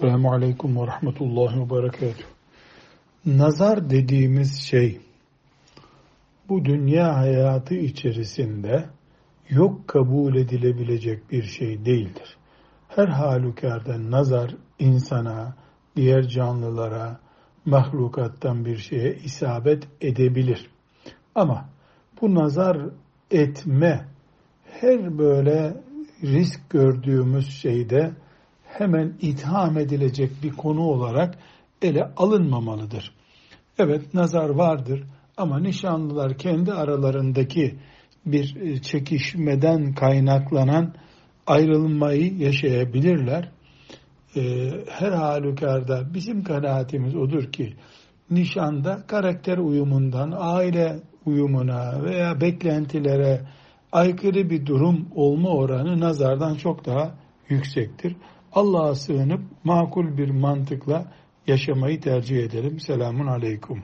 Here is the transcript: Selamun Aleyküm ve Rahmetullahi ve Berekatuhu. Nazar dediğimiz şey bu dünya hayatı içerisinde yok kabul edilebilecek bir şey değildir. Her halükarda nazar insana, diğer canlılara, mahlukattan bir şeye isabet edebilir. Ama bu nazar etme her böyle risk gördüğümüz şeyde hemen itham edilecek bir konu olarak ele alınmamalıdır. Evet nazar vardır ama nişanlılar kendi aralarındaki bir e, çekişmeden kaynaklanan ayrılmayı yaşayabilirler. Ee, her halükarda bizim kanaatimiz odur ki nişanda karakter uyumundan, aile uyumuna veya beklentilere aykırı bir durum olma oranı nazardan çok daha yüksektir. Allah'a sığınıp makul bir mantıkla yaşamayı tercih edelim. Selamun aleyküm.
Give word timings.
Selamun 0.00 0.32
Aleyküm 0.32 0.76
ve 0.76 0.86
Rahmetullahi 0.86 1.60
ve 1.60 1.70
Berekatuhu. 1.70 2.28
Nazar 3.26 3.90
dediğimiz 3.90 4.60
şey 4.60 5.00
bu 6.48 6.64
dünya 6.64 7.16
hayatı 7.16 7.74
içerisinde 7.74 8.84
yok 9.48 9.88
kabul 9.88 10.36
edilebilecek 10.36 11.30
bir 11.30 11.42
şey 11.42 11.84
değildir. 11.84 12.36
Her 12.88 13.08
halükarda 13.08 14.10
nazar 14.10 14.54
insana, 14.78 15.56
diğer 15.96 16.28
canlılara, 16.28 17.20
mahlukattan 17.64 18.64
bir 18.64 18.76
şeye 18.76 19.14
isabet 19.14 19.88
edebilir. 20.00 20.70
Ama 21.34 21.68
bu 22.20 22.34
nazar 22.34 22.78
etme 23.30 24.08
her 24.64 25.18
böyle 25.18 25.76
risk 26.22 26.70
gördüğümüz 26.70 27.50
şeyde 27.50 28.14
hemen 28.78 29.14
itham 29.20 29.78
edilecek 29.78 30.30
bir 30.42 30.52
konu 30.52 30.80
olarak 30.80 31.38
ele 31.82 32.10
alınmamalıdır. 32.16 33.14
Evet 33.78 34.14
nazar 34.14 34.48
vardır 34.48 35.04
ama 35.36 35.58
nişanlılar 35.58 36.38
kendi 36.38 36.72
aralarındaki 36.72 37.78
bir 38.26 38.56
e, 38.56 38.82
çekişmeden 38.82 39.94
kaynaklanan 39.94 40.94
ayrılmayı 41.46 42.38
yaşayabilirler. 42.38 43.50
Ee, 44.36 44.70
her 44.88 45.12
halükarda 45.12 46.14
bizim 46.14 46.44
kanaatimiz 46.44 47.16
odur 47.16 47.52
ki 47.52 47.74
nişanda 48.30 49.02
karakter 49.06 49.58
uyumundan, 49.58 50.34
aile 50.38 50.96
uyumuna 51.26 52.02
veya 52.02 52.40
beklentilere 52.40 53.40
aykırı 53.92 54.50
bir 54.50 54.66
durum 54.66 55.08
olma 55.14 55.48
oranı 55.48 56.00
nazardan 56.00 56.54
çok 56.54 56.86
daha 56.86 57.14
yüksektir. 57.48 58.16
Allah'a 58.54 58.94
sığınıp 58.94 59.40
makul 59.64 60.18
bir 60.18 60.30
mantıkla 60.30 61.12
yaşamayı 61.46 62.00
tercih 62.00 62.38
edelim. 62.38 62.80
Selamun 62.80 63.26
aleyküm. 63.26 63.82